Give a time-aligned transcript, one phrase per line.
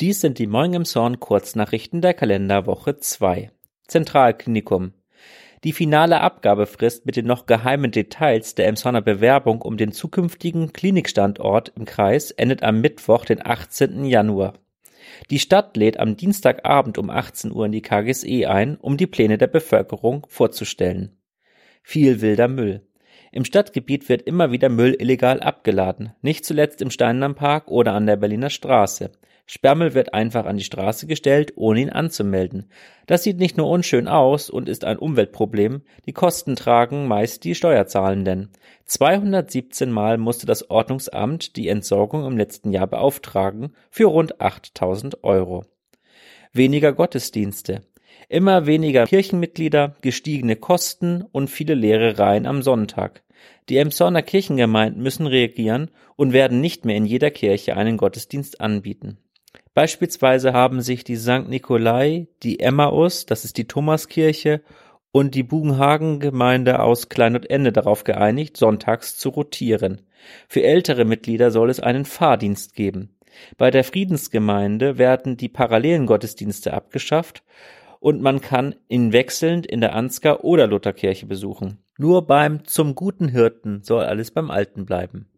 [0.00, 3.50] Dies sind die Morgen im Zorn Kurznachrichten der Kalenderwoche 2.
[3.86, 4.94] Zentralklinikum.
[5.62, 11.74] Die finale Abgabefrist mit den noch geheimen Details der Emsonner Bewerbung um den zukünftigen Klinikstandort
[11.76, 14.06] im Kreis endet am Mittwoch, den 18.
[14.06, 14.54] Januar.
[15.28, 19.36] Die Stadt lädt am Dienstagabend um 18 Uhr in die KGSE ein, um die Pläne
[19.36, 21.18] der Bevölkerung vorzustellen.
[21.82, 22.86] Viel wilder Müll.
[23.32, 28.16] Im Stadtgebiet wird immer wieder Müll illegal abgeladen, nicht zuletzt im Steinernpark oder an der
[28.16, 29.12] Berliner Straße.
[29.52, 32.70] Sperrmüll wird einfach an die Straße gestellt, ohne ihn anzumelden.
[33.08, 37.56] Das sieht nicht nur unschön aus und ist ein Umweltproblem, die Kosten tragen meist die
[37.56, 38.50] Steuerzahlenden.
[38.84, 45.64] 217 Mal musste das Ordnungsamt die Entsorgung im letzten Jahr beauftragen, für rund 8000 Euro.
[46.52, 47.80] Weniger Gottesdienste.
[48.28, 53.24] Immer weniger Kirchenmitglieder, gestiegene Kosten und viele leere Reihen am Sonntag.
[53.68, 59.18] Die Emshorner Kirchengemeinden müssen reagieren und werden nicht mehr in jeder Kirche einen Gottesdienst anbieten.
[59.74, 61.48] Beispielsweise haben sich die St.
[61.48, 64.62] Nikolai, die Emmaus, das ist die Thomaskirche,
[65.12, 70.02] und die Bugenhagen-Gemeinde aus Kleinod-Ende darauf geeinigt, sonntags zu rotieren.
[70.48, 73.16] Für ältere Mitglieder soll es einen Fahrdienst geben.
[73.56, 77.42] Bei der Friedensgemeinde werden die parallelen Gottesdienste abgeschafft
[78.00, 81.78] und man kann ihn wechselnd in der Ansgar oder Lutherkirche besuchen.
[81.98, 85.28] Nur beim Zum guten Hirten soll alles beim Alten bleiben.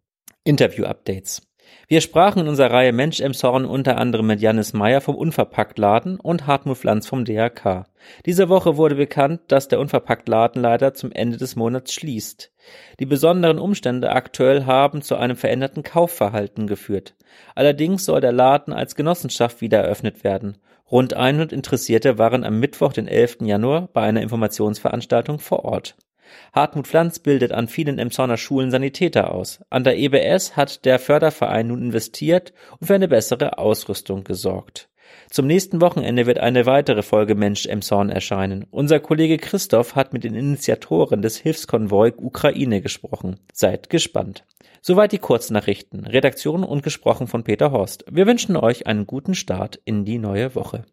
[0.43, 1.41] Interview-Updates
[1.87, 6.47] wir sprachen in unserer Reihe Mensch Emshorn unter anderem mit Jannis Meyer vom Unverpacktladen und
[6.47, 7.85] Hartmut Pflanz vom DRK.
[8.25, 12.51] Diese Woche wurde bekannt, dass der Unverpacktladen leider zum Ende des Monats schließt.
[12.99, 17.15] Die besonderen Umstände aktuell haben zu einem veränderten Kaufverhalten geführt.
[17.53, 20.57] Allerdings soll der Laden als Genossenschaft wieder eröffnet werden.
[20.89, 23.37] Rund 100 Interessierte waren am Mittwoch, den 11.
[23.41, 25.95] Januar, bei einer Informationsveranstaltung vor Ort.
[26.53, 29.59] Hartmut Pflanz bildet an vielen Emshorner Schulen Sanitäter aus.
[29.69, 34.89] An der EBS hat der Förderverein nun investiert und für eine bessere Ausrüstung gesorgt.
[35.29, 38.65] Zum nächsten Wochenende wird eine weitere Folge Mensch Emshorn erscheinen.
[38.71, 43.39] Unser Kollege Christoph hat mit den Initiatoren des Hilfskonvoi Ukraine gesprochen.
[43.51, 44.45] Seid gespannt.
[44.81, 46.05] Soweit die Kurznachrichten.
[46.05, 48.05] Redaktion und gesprochen von Peter Horst.
[48.11, 50.83] Wir wünschen euch einen guten Start in die neue Woche.